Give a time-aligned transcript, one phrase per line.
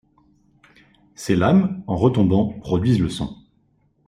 [1.13, 3.37] Ces lames, en retombant produisent le son.